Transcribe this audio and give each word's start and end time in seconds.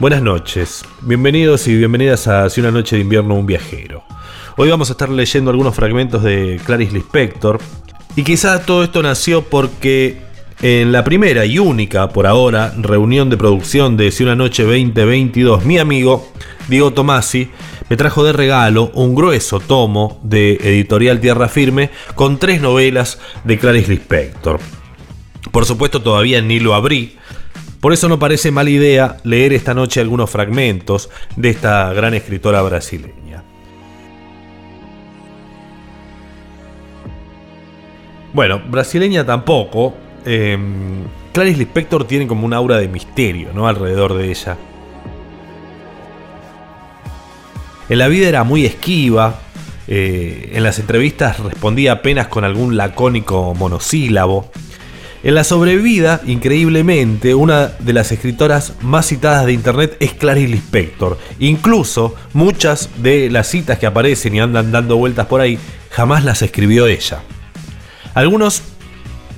Buenas 0.00 0.22
noches, 0.22 0.84
bienvenidos 1.02 1.68
y 1.68 1.76
bienvenidas 1.76 2.26
a 2.26 2.50
Si 2.50 2.60
una 2.60 2.72
noche 2.72 2.96
de 2.96 3.02
invierno 3.02 3.36
un 3.36 3.46
viajero. 3.46 4.02
Hoy 4.56 4.68
vamos 4.68 4.90
a 4.90 4.94
estar 4.94 5.08
leyendo 5.08 5.52
algunos 5.52 5.76
fragmentos 5.76 6.24
de 6.24 6.60
Clarice 6.66 6.94
Lispector 6.94 7.60
y 8.16 8.24
quizá 8.24 8.66
todo 8.66 8.82
esto 8.82 9.04
nació 9.04 9.42
porque 9.42 10.20
en 10.60 10.90
la 10.90 11.04
primera 11.04 11.46
y 11.46 11.60
única, 11.60 12.08
por 12.08 12.26
ahora, 12.26 12.74
reunión 12.76 13.30
de 13.30 13.36
producción 13.36 13.96
de 13.96 14.10
Si 14.10 14.24
una 14.24 14.34
noche 14.34 14.64
2022, 14.64 15.64
mi 15.64 15.78
amigo 15.78 16.28
Diego 16.66 16.92
Tomasi 16.92 17.50
me 17.88 17.96
trajo 17.96 18.24
de 18.24 18.32
regalo 18.32 18.90
un 18.94 19.14
grueso 19.14 19.60
tomo 19.60 20.18
de 20.24 20.54
editorial 20.54 21.20
Tierra 21.20 21.48
Firme 21.48 21.90
con 22.16 22.40
tres 22.40 22.60
novelas 22.60 23.20
de 23.44 23.58
Clarice 23.58 23.92
Lispector. 23.92 24.58
Por 25.52 25.66
supuesto 25.66 26.02
todavía 26.02 26.42
ni 26.42 26.58
lo 26.58 26.74
abrí, 26.74 27.16
por 27.84 27.92
eso 27.92 28.08
no 28.08 28.18
parece 28.18 28.50
mala 28.50 28.70
idea 28.70 29.18
leer 29.24 29.52
esta 29.52 29.74
noche 29.74 30.00
algunos 30.00 30.30
fragmentos 30.30 31.10
de 31.36 31.50
esta 31.50 31.92
gran 31.92 32.14
escritora 32.14 32.62
brasileña. 32.62 33.44
Bueno, 38.32 38.62
brasileña 38.70 39.26
tampoco. 39.26 39.92
Eh, 40.24 40.56
Clarice 41.34 41.58
Lispector 41.58 42.06
tiene 42.06 42.26
como 42.26 42.46
un 42.46 42.54
aura 42.54 42.78
de 42.78 42.88
misterio, 42.88 43.50
¿no? 43.52 43.68
Alrededor 43.68 44.14
de 44.14 44.30
ella. 44.30 44.56
En 47.90 47.98
la 47.98 48.08
vida 48.08 48.28
era 48.28 48.44
muy 48.44 48.64
esquiva. 48.64 49.40
Eh, 49.88 50.52
en 50.54 50.62
las 50.62 50.78
entrevistas 50.78 51.38
respondía 51.40 51.92
apenas 51.92 52.28
con 52.28 52.44
algún 52.44 52.78
lacónico 52.78 53.54
monosílabo. 53.54 54.50
En 55.24 55.34
la 55.34 55.42
sobrevida, 55.42 56.20
increíblemente, 56.26 57.34
una 57.34 57.68
de 57.78 57.94
las 57.94 58.12
escritoras 58.12 58.74
más 58.82 59.06
citadas 59.06 59.46
de 59.46 59.54
internet 59.54 59.96
es 59.98 60.12
Clarice 60.12 60.48
Lispector. 60.48 61.18
Incluso 61.38 62.14
muchas 62.34 62.90
de 62.98 63.30
las 63.30 63.46
citas 63.46 63.78
que 63.78 63.86
aparecen 63.86 64.34
y 64.34 64.40
andan 64.40 64.70
dando 64.70 64.98
vueltas 64.98 65.26
por 65.26 65.40
ahí, 65.40 65.58
jamás 65.90 66.24
las 66.24 66.42
escribió 66.42 66.86
ella. 66.86 67.22
Algunos 68.12 68.60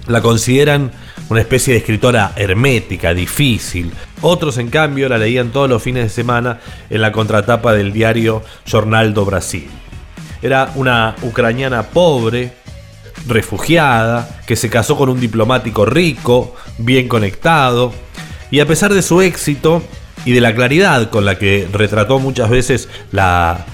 la 0.09 0.20
consideran 0.23 0.91
una 1.28 1.41
especie 1.41 1.75
de 1.75 1.78
escritora 1.78 2.33
hermética, 2.34 3.15
difícil. 3.15 3.93
Otros, 4.23 4.59
en 4.59 4.71
cambio, 4.71 5.09
la 5.09 5.19
leían 5.19 5.50
todos 5.50 5.71
los 5.71 5.84
fines 5.84 6.03
de 6.03 6.11
semana 6.11 6.59
en 6.91 7.00
la 7.00 7.12
contratapa 7.12 7.75
del 7.75 7.93
diario 7.93 8.43
Jornal 8.69 9.15
do 9.15 9.25
Brasil. 9.25 9.69
Era 10.43 10.73
una 10.75 11.15
ucraniana 11.23 11.84
pobre, 11.84 12.66
refugiada, 13.27 14.41
que 14.47 14.56
se 14.56 14.70
casó 14.70 14.97
con 14.97 15.09
un 15.09 15.20
diplomático 15.20 15.84
rico, 15.84 16.55
bien 16.78 17.09
conectado, 17.09 17.92
y 18.50 18.61
a 18.61 18.67
pesar 18.67 18.92
de 18.95 19.03
su 19.03 19.20
éxito 19.20 19.83
y 20.25 20.33
de 20.33 20.41
la 20.41 20.55
claridad 20.55 21.11
con 21.11 21.25
la 21.25 21.39
que 21.39 21.69
retrató 21.72 22.19
muchas 22.19 22.50
veces 22.50 22.89
la 23.12 23.67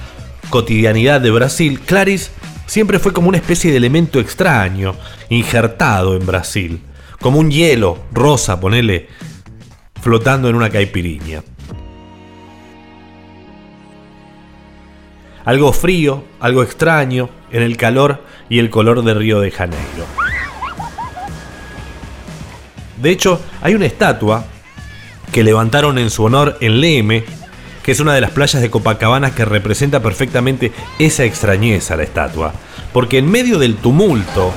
cotidianidad 0.51 1.21
de 1.21 1.31
Brasil, 1.31 1.81
Clarice 1.81 2.31
siempre 2.67 2.99
fue 2.99 3.13
como 3.13 3.29
una 3.29 3.39
especie 3.39 3.71
de 3.71 3.77
elemento 3.77 4.21
extraño, 4.21 4.95
injertado 5.29 6.17
en 6.17 6.27
Brasil, 6.27 6.81
como 7.21 7.39
un 7.39 7.51
hielo 7.51 7.99
rosa, 8.13 8.61
ponele, 8.61 9.09
flotando 10.01 10.49
en 10.49 10.57
una 10.57 10.71
caipiriña. 10.71 11.43
Algo 15.45 15.73
frío, 15.73 16.25
algo 16.41 16.63
extraño, 16.63 17.29
en 17.53 17.63
el 17.63 17.77
calor 17.77 18.25
y 18.49 18.59
el 18.59 18.71
color 18.71 19.05
de 19.05 19.15
Río 19.15 19.41
de 19.41 19.51
Janeiro. 19.51 20.07
De 23.01 23.11
hecho, 23.11 23.41
hay 23.61 23.75
una 23.75 23.87
estatua 23.87 24.45
que 25.33 25.43
levantaron 25.43 25.99
en 25.99 26.11
su 26.11 26.25
honor 26.25 26.57
en 26.61 26.81
Leme, 26.81 27.25
que 27.83 27.93
es 27.93 28.01
una 28.01 28.15
de 28.15 28.21
las 28.21 28.31
playas 28.31 28.63
de 28.63 28.71
Copacabana 28.71 29.35
que 29.35 29.45
representa 29.45 30.01
perfectamente 30.01 30.73
esa 30.99 31.25
extrañeza 31.25 31.97
la 31.97 32.05
estatua. 32.05 32.53
Porque 32.93 33.19
en 33.19 33.31
medio 33.31 33.59
del 33.59 33.77
tumulto 33.77 34.53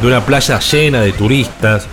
de 0.00 0.06
una 0.06 0.24
playa 0.24 0.60
llena 0.60 1.00
de 1.00 1.12
turistas, 1.12 1.86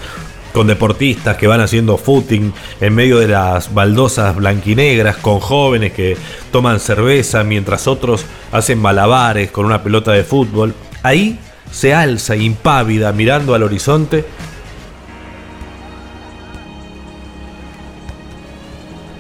con 0.53 0.67
deportistas 0.67 1.37
que 1.37 1.47
van 1.47 1.61
haciendo 1.61 1.97
footing 1.97 2.53
en 2.79 2.93
medio 2.93 3.19
de 3.19 3.27
las 3.27 3.73
baldosas 3.73 4.35
blanquinegras, 4.35 5.17
con 5.17 5.39
jóvenes 5.39 5.93
que 5.93 6.17
toman 6.51 6.79
cerveza 6.79 7.43
mientras 7.43 7.87
otros 7.87 8.25
hacen 8.51 8.79
malabares 8.79 9.51
con 9.51 9.65
una 9.65 9.83
pelota 9.83 10.11
de 10.11 10.23
fútbol, 10.23 10.73
ahí 11.03 11.39
se 11.71 11.93
alza 11.93 12.35
impávida 12.35 13.11
mirando 13.13 13.55
al 13.55 13.63
horizonte 13.63 14.25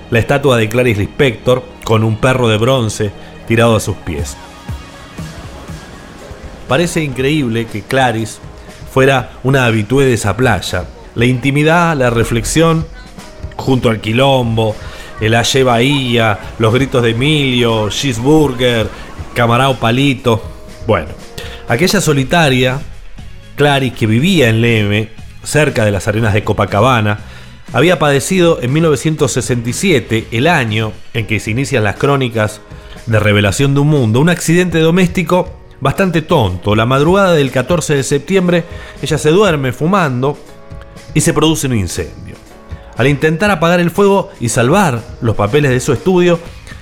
la 0.09 0.19
estatua 0.19 0.57
de 0.57 0.67
Clarice 0.67 0.99
Lispector 0.99 1.63
con 1.85 2.03
un 2.03 2.17
perro 2.17 2.49
de 2.49 2.57
bronce 2.57 3.11
tirado 3.47 3.77
a 3.77 3.79
sus 3.79 3.95
pies. 3.97 4.35
Parece 6.67 7.03
increíble 7.03 7.65
que 7.65 7.81
Clarice 7.81 8.39
fuera 8.93 9.31
una 9.43 9.65
habitué 9.65 10.05
de 10.05 10.13
esa 10.13 10.35
playa. 10.35 10.85
La 11.15 11.25
intimidad, 11.25 11.97
la 11.97 12.09
reflexión, 12.09 12.85
junto 13.57 13.89
al 13.89 13.99
quilombo, 14.01 14.75
el 15.19 15.35
Aye 15.35 15.63
Bahía, 15.63 16.39
los 16.57 16.73
gritos 16.73 17.03
de 17.03 17.11
Emilio, 17.11 17.89
Cheeseburger, 17.89 18.87
Camarao 19.33 19.75
Palito. 19.75 20.41
Bueno, 20.87 21.09
aquella 21.67 22.01
solitaria, 22.01 22.79
Clarice, 23.55 23.95
que 23.95 24.07
vivía 24.07 24.49
en 24.49 24.61
Leme, 24.61 25.09
cerca 25.43 25.85
de 25.85 25.91
las 25.91 26.07
arenas 26.07 26.33
de 26.33 26.43
Copacabana, 26.43 27.19
había 27.73 27.99
padecido 27.99 28.59
en 28.61 28.73
1967, 28.73 30.27
el 30.31 30.47
año 30.47 30.91
en 31.13 31.25
que 31.25 31.39
se 31.39 31.51
inician 31.51 31.83
las 31.83 31.95
crónicas 31.95 32.61
de 33.05 33.19
Revelación 33.19 33.73
de 33.73 33.79
un 33.79 33.87
Mundo, 33.87 34.19
un 34.19 34.29
accidente 34.29 34.79
doméstico 34.79 35.61
bastante 35.79 36.21
tonto. 36.21 36.75
La 36.75 36.85
madrugada 36.85 37.33
del 37.33 37.51
14 37.51 37.95
de 37.95 38.03
septiembre, 38.03 38.63
ella 39.01 39.17
se 39.17 39.29
duerme 39.29 39.71
fumando 39.71 40.37
y 41.13 41.21
se 41.21 41.33
produce 41.33 41.67
un 41.67 41.75
incendio. 41.75 42.35
Al 42.97 43.07
intentar 43.07 43.49
apagar 43.51 43.79
el 43.79 43.91
fuego 43.91 44.29
y 44.39 44.49
salvar 44.49 45.01
los 45.21 45.35
papeles 45.35 45.71
de 45.71 45.79
su 45.79 45.93
estudio, 45.93 46.39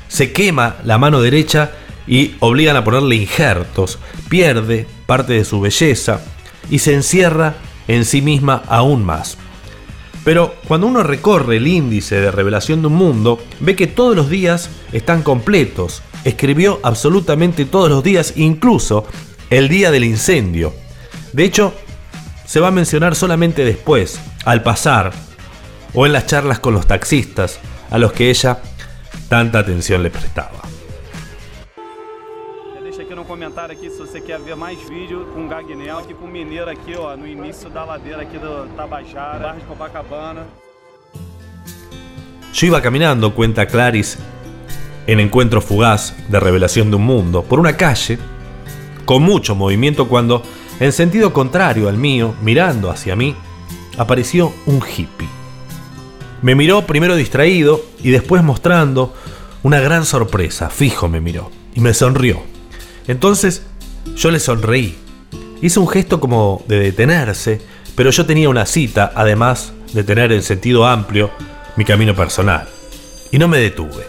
se 0.08 0.32
quema 0.32 0.78
la 0.84 0.98
mano 0.98 1.22
derecha 1.22 1.72
y 2.08 2.36
obligan 2.40 2.76
a 2.76 2.84
ponerle 2.84 3.16
injertos, 3.16 4.00
pierde 4.28 4.88
parte 5.06 5.34
de 5.34 5.46
su 5.46 5.62
belleza 5.62 6.22
y 6.70 6.80
se 6.80 6.94
encierra 6.94 7.56
en 7.88 8.06
sí 8.06 8.22
misma 8.22 8.64
aún 8.68 9.06
más. 9.06 9.38
Pero 10.24 10.56
cuando 10.68 10.88
uno 10.88 11.04
recorre 11.04 11.58
el 11.58 11.68
índice 11.68 12.20
de 12.20 12.32
revelación 12.32 12.82
de 12.82 12.88
un 12.88 12.96
mundo, 12.96 13.40
ve 13.60 13.76
que 13.76 13.88
todos 13.88 14.16
los 14.16 14.30
días 14.30 14.70
están 14.92 15.24
completos. 15.24 16.02
Escribió 16.24 16.80
absolutamente 16.84 17.66
todos 17.66 17.90
los 17.90 18.04
días, 18.04 18.34
incluso 18.36 19.06
el 19.50 19.70
día 19.70 19.92
del 19.92 20.04
incendio. 20.04 20.74
De 21.34 21.46
hecho, 21.46 21.74
se 22.50 22.60
va 22.60 22.70
a 22.70 22.72
mencionar 22.72 23.14
solamente 23.14 23.64
después, 23.64 24.20
al 24.44 24.64
pasar, 24.64 25.12
o 25.94 26.08
en 26.08 26.14
las 26.14 26.26
charlas 26.26 26.58
con 26.58 26.74
los 26.74 26.88
taxistas, 26.88 27.60
a 27.92 28.00
los 28.00 28.12
que 28.12 28.32
ella 28.32 28.58
tanta 29.28 29.60
atención 29.60 30.02
le 30.02 30.10
prestaba. 30.10 30.58
Deixa 32.84 33.04
aqui 33.04 33.14
no 33.14 33.24
comentário 33.26 33.78
aqui 33.78 33.92
se 33.92 34.00
você 34.00 34.20
quer 34.20 34.40
ver 34.40 34.56
mais 34.56 34.80
vídeo 34.90 35.28
com 35.36 35.48
Gagnel 35.48 36.00
aqui 36.00 36.16
com 36.16 36.26
Mineiro 36.26 36.72
aqui, 36.72 36.96
ó, 36.96 37.16
no 37.16 37.28
início 37.28 37.70
da 37.70 37.86
ladeira 37.86 38.24
aqui 38.24 38.40
do 38.40 38.66
Tabajara, 38.76 39.50
bairro 39.50 39.60
de 39.60 39.66
Copacabana. 39.68 40.48
Yo 42.52 42.66
iba 42.66 42.82
caminando, 42.82 43.36
cuenta 43.36 43.68
Clarice, 43.68 44.18
en 45.06 45.20
encuentro 45.20 45.62
fugaz 45.62 46.16
de 46.28 46.40
revelación 46.40 46.90
de 46.90 46.96
un 46.96 47.04
mundo, 47.04 47.44
por 47.44 47.60
una 47.60 47.78
calle, 47.78 48.18
con 49.06 49.22
mucho 49.22 49.54
movimiento 49.54 50.08
cuando, 50.08 50.42
en 50.80 50.92
sentido 50.92 51.34
contrario 51.34 51.90
al 51.90 51.98
mío, 51.98 52.34
mirando 52.42 52.90
hacia 52.90 53.16
mí, 53.16 53.36
apareció 53.98 54.54
un 54.66 54.82
hippie. 54.82 55.28
Me 56.42 56.56
miró 56.56 56.86
primero 56.86 57.16
distraído 57.16 57.82
y 58.02 58.12
después 58.12 58.44
mostrando 58.44 59.14
una 59.62 59.80
gran 59.82 60.06
sorpresa, 60.06 60.70
fijo 60.70 61.10
me 61.10 61.20
miró, 61.20 61.52
y 61.76 61.82
me 61.82 61.94
sonrió. 61.94 62.42
Entonces 63.08 63.64
yo 64.16 64.32
le 64.32 64.40
sonreí. 64.40 64.98
Hice 65.62 65.80
un 65.80 65.90
gesto 65.90 66.22
como 66.22 66.64
de 66.68 66.80
detenerse, 66.80 67.62
pero 67.96 68.12
yo 68.12 68.26
tenía 68.26 68.48
una 68.48 68.66
cita, 68.66 69.12
además 69.14 69.74
de 69.94 70.04
tener 70.04 70.32
en 70.32 70.42
sentido 70.42 70.86
amplio 70.86 71.30
mi 71.76 71.84
camino 71.84 72.16
personal. 72.16 72.70
Y 73.32 73.38
no 73.38 73.50
me 73.50 73.58
detuve. 73.58 74.08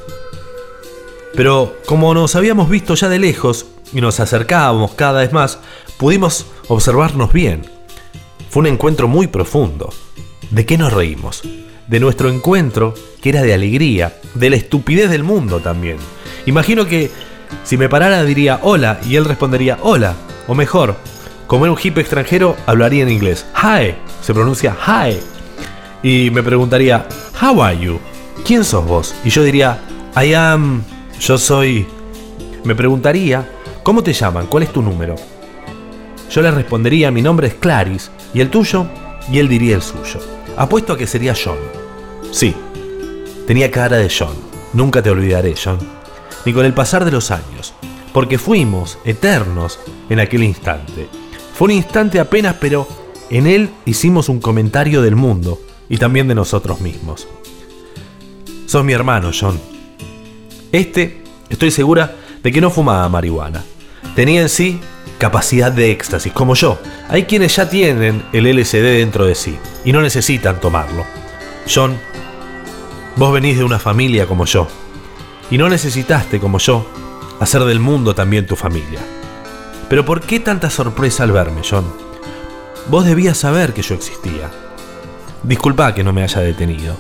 Pero 1.35 1.77
como 1.87 2.15
nos 2.15 2.37
habíamos 2.37 2.69
visto 2.69 2.95
ya 2.95 3.09
de 3.09 3.19
lejos 3.19 3.67
y 3.93 4.01
nos 4.01 4.21
acercábamos 4.21 4.93
cada 4.93 5.21
vez 5.21 5.33
más, 5.33 5.59
pudimos 5.97 6.47
observarnos 6.69 7.33
bien. 7.33 7.63
Fue 8.49 8.61
un 8.61 8.67
encuentro 8.67 9.09
muy 9.09 9.27
profundo. 9.27 9.93
¿De 10.51 10.67
qué 10.67 10.77
nos 10.79 10.93
reímos? 10.93 11.43
De 11.87 12.01
nuestro 12.01 12.29
encuentro, 12.29 12.95
que 13.21 13.31
era 13.31 13.43
de 13.43 13.55
alegría, 13.55 14.21
de 14.35 14.51
la 14.51 14.57
estupidez 14.57 15.11
del 15.11 15.25
mundo 15.25 15.61
también. 15.61 15.97
Imagino 16.47 16.87
que 16.87 17.11
si 17.65 17.77
me 17.77 17.89
parara 17.89 18.25
diría 18.25 18.61
hola 18.63 19.01
y 19.07 19.17
él 19.17 19.25
respondería 19.25 19.79
hola. 19.83 20.15
O 20.49 20.55
mejor, 20.55 20.97
como 21.47 21.65
era 21.65 21.73
un 21.73 21.79
hippie 21.81 22.01
extranjero, 22.01 22.57
hablaría 22.67 23.03
en 23.03 23.11
inglés. 23.11 23.47
Hi, 23.57 23.95
se 24.23 24.35
pronuncia 24.35 24.77
hi. 24.87 25.19
Y 26.03 26.31
me 26.31 26.43
preguntaría, 26.43 27.07
how 27.41 27.63
are 27.63 27.79
you? 27.79 28.01
¿quién 28.45 28.65
sos 28.65 28.85
vos? 28.85 29.15
Y 29.25 29.31
yo 29.31 29.43
diría, 29.43 29.79
I 30.21 30.35
am, 30.35 30.83
yo 31.21 31.39
soy... 31.39 31.87
Me 32.65 32.75
preguntaría, 32.75 33.49
¿cómo 33.83 34.03
te 34.03 34.13
llaman? 34.13 34.47
¿Cuál 34.47 34.65
es 34.65 34.73
tu 34.73 34.83
número? 34.83 35.17
Yo 36.31 36.43
le 36.43 36.51
respondería, 36.51 37.11
mi 37.11 37.23
nombre 37.23 37.49
es 37.49 37.55
Clarice, 37.55 38.11
¿y 38.33 38.41
el 38.41 38.51
tuyo? 38.51 38.87
Y 39.31 39.39
él 39.39 39.49
diría 39.49 39.77
el 39.77 39.83
suyo. 39.83 40.21
Apuesto 40.57 40.93
a 40.93 40.99
que 40.99 41.07
sería 41.07 41.35
John. 41.35 41.59
Sí, 42.33 42.55
tenía 43.47 43.71
cara 43.71 43.97
de 43.97 44.09
John. 44.11 44.35
Nunca 44.73 45.03
te 45.03 45.11
olvidaré, 45.11 45.55
John. 45.63 45.79
Ni 46.45 46.53
con 46.53 46.65
el 46.65 46.75
pasar 46.75 47.05
de 47.05 47.11
los 47.11 47.31
años, 47.31 47.75
porque 48.13 48.39
fuimos 48.39 48.99
eternos 49.05 49.79
en 50.09 50.21
aquel 50.21 50.45
instante. 50.45 51.09
Fue 51.55 51.67
un 51.67 51.73
instante 51.73 52.21
apenas, 52.21 52.57
pero 52.61 52.87
en 53.29 53.47
él 53.47 53.71
hicimos 53.85 54.29
un 54.29 54.41
comentario 54.41 55.03
del 55.03 55.17
mundo 55.17 55.61
y 55.89 55.99
también 55.99 56.29
de 56.29 56.35
nosotros 56.35 56.81
mismos. 56.81 57.27
Sos 58.67 58.85
mi 58.85 58.93
hermano, 58.93 59.31
John. 59.39 59.61
Este, 60.71 61.23
estoy 61.49 61.73
segura 61.73 62.17
de 62.43 62.53
que 62.53 62.61
no 62.61 62.71
fumaba 62.71 63.09
marihuana. 63.09 63.65
Tenía 64.15 64.43
en 64.43 64.49
sí 64.49 64.81
capacidad 65.19 65.71
de 65.71 65.91
éxtasis, 65.91 66.33
como 66.33 66.55
yo. 66.55 66.79
Hay 67.09 67.25
quienes 67.25 67.57
ya 67.57 67.69
tienen 67.69 68.25
el 68.33 68.47
LSD 68.47 68.83
dentro 68.83 69.27
de 69.27 69.35
sí 69.35 69.59
y 69.85 69.93
no 69.93 70.01
necesitan 70.01 70.61
tomarlo. 70.61 71.05
John, 71.73 71.99
vos 73.17 73.33
venís 73.33 73.59
de 73.59 73.65
una 73.65 73.79
familia 73.79 74.27
como 74.27 74.47
yo 74.47 74.67
y 75.51 75.59
no 75.59 75.69
necesitaste, 75.69 76.41
como 76.41 76.59
yo, 76.59 76.87
hacer 77.41 77.65
del 77.65 77.81
mundo 77.81 78.15
también 78.15 78.47
tu 78.47 78.57
familia. 78.57 79.01
Pero 79.89 80.05
¿por 80.05 80.21
qué 80.21 80.41
tanta 80.41 80.71
sorpresa 80.71 81.25
al 81.25 81.33
verme, 81.33 81.63
John? 81.69 81.85
Vos 82.89 83.05
debías 83.05 83.37
saber 83.37 83.73
que 83.73 83.83
yo 83.83 83.95
existía. 83.95 84.51
Disculpa 85.43 85.95
que 85.95 86.05
no 86.05 86.13
me 86.13 86.23
haya 86.23 86.41
detenido, 86.41 86.97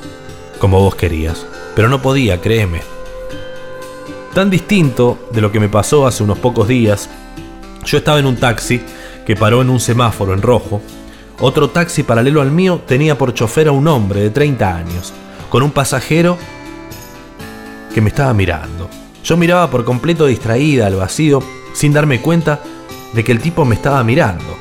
como 0.58 0.80
vos 0.80 0.94
querías, 0.94 1.46
pero 1.74 1.88
no 1.88 2.02
podía, 2.02 2.40
créeme. 2.40 2.82
Tan 4.34 4.48
distinto 4.48 5.28
de 5.32 5.40
lo 5.40 5.50
que 5.50 5.58
me 5.58 5.68
pasó 5.68 6.06
hace 6.06 6.22
unos 6.22 6.38
pocos 6.38 6.68
días, 6.68 7.08
yo 7.84 7.98
estaba 7.98 8.20
en 8.20 8.26
un 8.26 8.36
taxi 8.36 8.80
que 9.26 9.34
paró 9.34 9.60
en 9.60 9.70
un 9.70 9.80
semáforo 9.80 10.34
en 10.34 10.42
rojo. 10.42 10.80
Otro 11.40 11.70
taxi 11.70 12.04
paralelo 12.04 12.40
al 12.40 12.52
mío 12.52 12.80
tenía 12.86 13.18
por 13.18 13.34
chofer 13.34 13.66
a 13.68 13.72
un 13.72 13.88
hombre 13.88 14.20
de 14.20 14.30
30 14.30 14.76
años, 14.76 15.12
con 15.48 15.64
un 15.64 15.72
pasajero 15.72 16.38
que 17.92 18.00
me 18.00 18.10
estaba 18.10 18.32
mirando. 18.32 18.88
Yo 19.24 19.36
miraba 19.36 19.68
por 19.68 19.84
completo 19.84 20.26
distraída 20.26 20.86
al 20.86 20.94
vacío, 20.94 21.42
sin 21.74 21.92
darme 21.92 22.20
cuenta 22.20 22.60
de 23.12 23.24
que 23.24 23.32
el 23.32 23.40
tipo 23.40 23.64
me 23.64 23.74
estaba 23.74 24.04
mirando. 24.04 24.56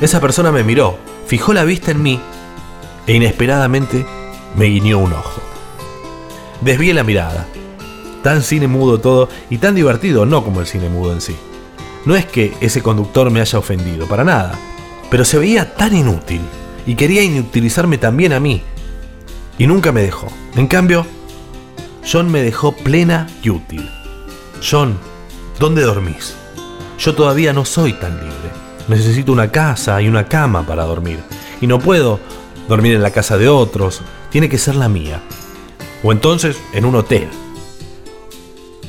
Esa 0.00 0.20
persona 0.20 0.50
me 0.50 0.64
miró, 0.64 0.98
fijó 1.26 1.52
la 1.52 1.64
vista 1.64 1.92
en 1.92 2.02
mí 2.02 2.20
e 3.06 3.14
inesperadamente 3.14 4.04
me 4.56 4.66
guiñó 4.66 4.98
un 4.98 5.12
ojo. 5.12 5.40
Desvié 6.60 6.92
la 6.92 7.04
mirada. 7.04 7.46
Tan 8.24 8.42
cine 8.42 8.68
mudo 8.68 9.00
todo 9.00 9.28
y 9.50 9.58
tan 9.58 9.74
divertido, 9.74 10.24
no 10.24 10.42
como 10.42 10.60
el 10.60 10.66
cine 10.66 10.88
mudo 10.88 11.12
en 11.12 11.20
sí. 11.20 11.36
No 12.06 12.16
es 12.16 12.24
que 12.24 12.54
ese 12.62 12.82
conductor 12.82 13.30
me 13.30 13.42
haya 13.42 13.58
ofendido, 13.58 14.06
para 14.06 14.24
nada, 14.24 14.58
pero 15.10 15.26
se 15.26 15.38
veía 15.38 15.74
tan 15.74 15.94
inútil 15.94 16.40
y 16.86 16.94
quería 16.94 17.22
inutilizarme 17.22 17.98
también 17.98 18.32
a 18.32 18.40
mí. 18.40 18.62
Y 19.58 19.66
nunca 19.66 19.92
me 19.92 20.00
dejó. 20.00 20.28
En 20.56 20.68
cambio, 20.68 21.04
John 22.10 22.32
me 22.32 22.40
dejó 22.40 22.72
plena 22.72 23.26
y 23.42 23.50
útil. 23.50 23.90
John, 24.66 24.98
¿dónde 25.60 25.82
dormís? 25.82 26.34
Yo 26.98 27.14
todavía 27.14 27.52
no 27.52 27.66
soy 27.66 27.92
tan 27.92 28.14
libre. 28.16 28.50
Necesito 28.88 29.32
una 29.32 29.52
casa 29.52 30.00
y 30.00 30.08
una 30.08 30.28
cama 30.28 30.66
para 30.66 30.84
dormir. 30.84 31.20
Y 31.60 31.66
no 31.66 31.78
puedo 31.78 32.20
dormir 32.70 32.94
en 32.94 33.02
la 33.02 33.10
casa 33.10 33.36
de 33.36 33.50
otros. 33.50 34.00
Tiene 34.30 34.48
que 34.48 34.56
ser 34.56 34.76
la 34.76 34.88
mía. 34.88 35.20
O 36.02 36.10
entonces 36.10 36.56
en 36.72 36.86
un 36.86 36.94
hotel. 36.94 37.28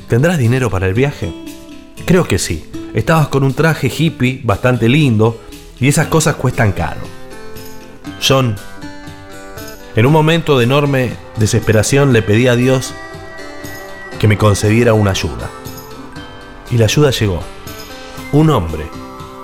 ¿Tendrás 0.08 0.38
dinero 0.38 0.70
para 0.70 0.88
el 0.88 0.94
viaje? 0.94 1.34
Creo 2.06 2.26
que 2.26 2.38
sí. 2.38 2.70
Estabas 2.94 3.28
con 3.28 3.44
un 3.44 3.54
traje 3.54 3.92
hippie 3.96 4.42
bastante 4.44 4.88
lindo 4.88 5.42
y 5.80 5.88
esas 5.88 6.08
cosas 6.08 6.36
cuestan 6.36 6.72
caro. 6.72 7.02
John, 8.26 8.56
en 9.96 10.06
un 10.06 10.12
momento 10.12 10.58
de 10.58 10.66
enorme 10.66 11.12
desesperación 11.38 12.14
le 12.14 12.22
pedí 12.22 12.48
a 12.48 12.56
Dios 12.56 12.94
que 14.20 14.28
me 14.28 14.38
concediera 14.38 14.94
una 14.94 15.12
ayuda. 15.12 15.50
Y 16.72 16.78
la 16.78 16.86
ayuda 16.86 17.12
llegó. 17.12 17.42
Un 18.32 18.50
hombre 18.52 18.86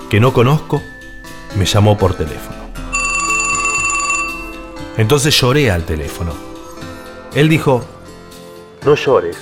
que 0.09 0.19
no 0.19 0.31
conozco 0.31 0.81
me 1.55 1.65
llamó 1.65 1.97
por 1.97 2.13
teléfono. 2.13 2.61
Entonces 4.97 5.33
lloré 5.39 5.71
al 5.71 5.85
teléfono. 5.85 6.33
Él 7.33 7.49
dijo, 7.49 7.83
no 8.85 8.95
llores, 8.95 9.37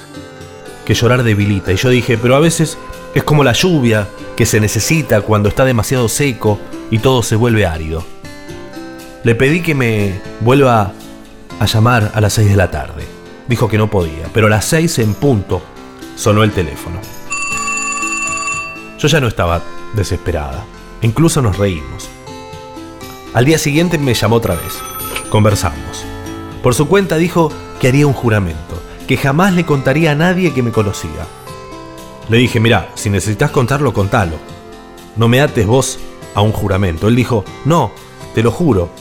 que 0.89 0.95
llorar 0.95 1.21
debilita. 1.21 1.71
Y 1.71 1.75
yo 1.75 1.91
dije, 1.91 2.17
pero 2.17 2.35
a 2.35 2.39
veces 2.39 2.75
es 3.13 3.23
como 3.23 3.43
la 3.43 3.53
lluvia 3.53 4.07
que 4.35 4.47
se 4.47 4.59
necesita 4.59 5.21
cuando 5.21 5.47
está 5.47 5.63
demasiado 5.63 6.09
seco 6.09 6.59
y 6.89 6.97
todo 6.97 7.21
se 7.21 7.35
vuelve 7.35 7.67
árido. 7.67 8.03
Le 9.23 9.35
pedí 9.35 9.61
que 9.61 9.75
me 9.75 10.19
vuelva 10.39 10.93
a 11.59 11.65
llamar 11.67 12.11
a 12.15 12.21
las 12.21 12.33
6 12.33 12.49
de 12.49 12.55
la 12.55 12.71
tarde. 12.71 13.05
Dijo 13.47 13.69
que 13.69 13.77
no 13.77 13.91
podía, 13.91 14.29
pero 14.33 14.47
a 14.47 14.49
las 14.49 14.65
6 14.65 14.97
en 14.97 15.13
punto 15.13 15.61
sonó 16.15 16.41
el 16.43 16.53
teléfono. 16.53 16.99
Yo 18.97 19.07
ya 19.07 19.21
no 19.21 19.27
estaba 19.27 19.61
desesperada. 19.93 20.65
Incluso 21.03 21.39
nos 21.43 21.59
reímos. 21.59 22.09
Al 23.35 23.45
día 23.45 23.59
siguiente 23.59 23.99
me 23.99 24.15
llamó 24.15 24.37
otra 24.37 24.55
vez. 24.55 24.79
Conversamos. 25.29 26.03
Por 26.63 26.73
su 26.73 26.87
cuenta 26.87 27.17
dijo 27.17 27.51
que 27.79 27.89
haría 27.89 28.07
un 28.07 28.13
juramento, 28.13 28.78
que 29.09 29.17
jamás 29.17 29.53
le 29.53 29.65
contaría 29.65 30.11
a 30.11 30.15
nadie 30.15 30.53
que 30.53 30.61
me 30.61 30.71
conocía. 30.71 31.25
Le 32.29 32.37
dije, 32.37 32.59
mira, 32.59 32.91
si 32.93 33.09
necesitas 33.09 33.49
contarlo, 33.49 33.91
contalo. 33.91 34.35
No 35.15 35.27
me 35.27 35.41
ates 35.41 35.65
vos 35.65 35.97
a 36.35 36.41
un 36.41 36.51
juramento. 36.51 37.07
Él 37.07 37.15
dijo, 37.15 37.43
no, 37.65 37.91
te 38.35 38.43
lo 38.43 38.51
juro, 38.51 38.91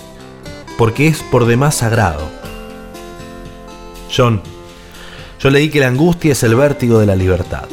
porque 0.78 1.08
es 1.08 1.22
por 1.24 1.44
demás 1.44 1.74
sagrado. 1.74 2.26
John, 4.10 4.40
yo 5.40 5.50
leí 5.50 5.68
que 5.68 5.80
la 5.80 5.88
angustia 5.88 6.32
es 6.32 6.42
el 6.42 6.54
vértigo 6.54 7.00
de 7.00 7.04
la 7.04 7.14
libertad. 7.14 7.66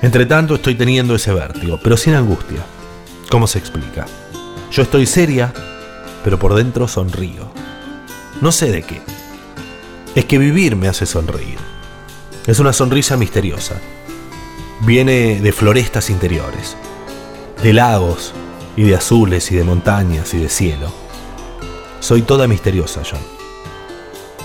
Entre 0.00 0.24
tanto 0.24 0.54
estoy 0.54 0.76
teniendo 0.76 1.16
ese 1.16 1.34
vértigo, 1.34 1.80
pero 1.82 1.96
sin 1.96 2.14
angustia. 2.14 2.64
¿Cómo 3.28 3.48
se 3.48 3.58
explica? 3.58 4.06
Yo 4.70 4.84
estoy 4.84 5.04
seria, 5.04 5.52
pero 6.22 6.38
por 6.38 6.54
dentro 6.54 6.86
sonrío. 6.86 7.50
No 8.40 8.52
sé 8.52 8.70
de 8.70 8.84
qué. 8.84 9.17
Es 10.18 10.24
que 10.24 10.36
vivir 10.36 10.74
me 10.74 10.88
hace 10.88 11.06
sonreír. 11.06 11.58
Es 12.48 12.58
una 12.58 12.72
sonrisa 12.72 13.16
misteriosa. 13.16 13.76
Viene 14.80 15.40
de 15.40 15.52
florestas 15.52 16.10
interiores, 16.10 16.76
de 17.62 17.72
lagos 17.72 18.34
y 18.76 18.82
de 18.82 18.96
azules 18.96 19.52
y 19.52 19.54
de 19.54 19.62
montañas 19.62 20.34
y 20.34 20.38
de 20.38 20.48
cielo. 20.48 20.88
Soy 22.00 22.22
toda 22.22 22.48
misteriosa, 22.48 23.02
John. 23.08 23.20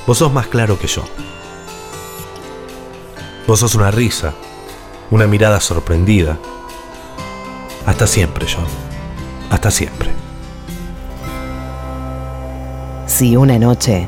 Vos 0.06 0.20
sos 0.20 0.32
más 0.32 0.46
claro 0.46 0.77
que 0.77 0.86
yo. 0.86 1.03
Vos 3.48 3.60
sos 3.60 3.74
una 3.74 3.89
risa, 3.89 4.36
una 5.10 5.25
mirada 5.25 5.60
sorprendida. 5.60 6.38
Hasta 7.88 8.06
siempre, 8.06 8.46
John. 8.46 8.68
Hasta 9.50 9.72
siempre. 9.72 10.12
Si 13.08 13.36
una 13.36 13.58
noche 13.58 14.08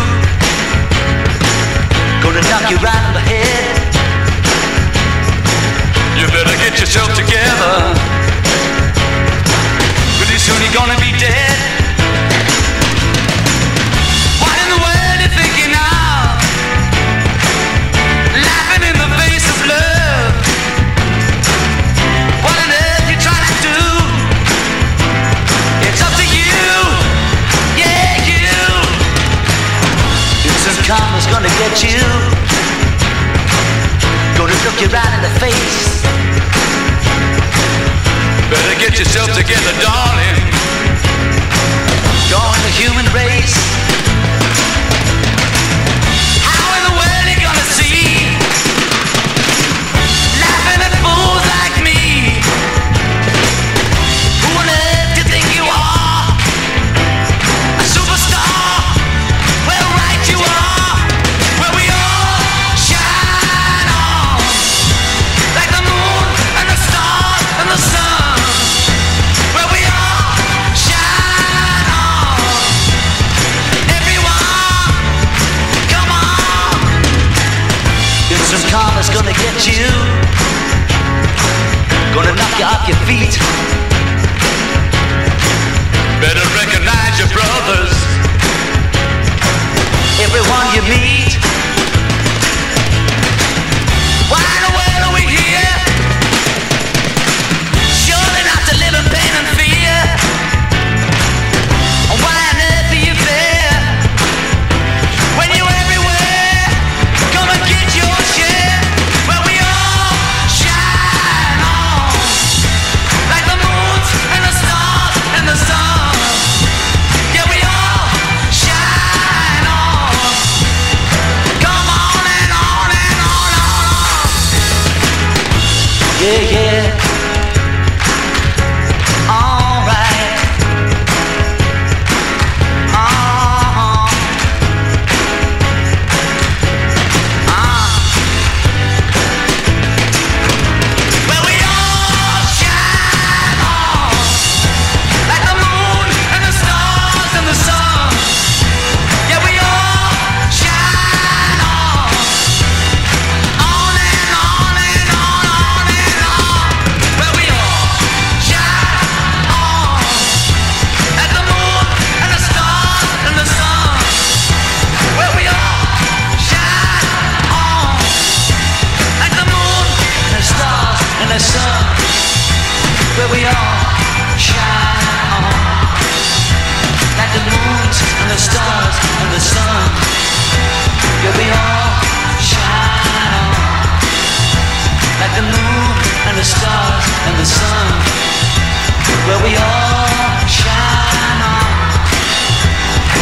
where 189.31 189.43
we 189.43 189.55
all 189.55 190.45
shine 190.45 191.39
on 191.39 191.71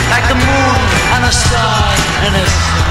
like 0.09 0.25
the 0.27 0.33
moon 0.33 0.79
and 1.13 1.23
the 1.23 1.31
sun. 1.31 1.97
and. 2.25 2.88